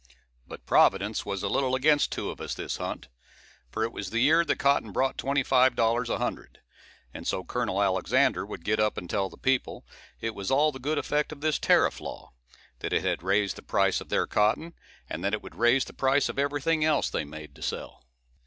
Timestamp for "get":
8.65-8.79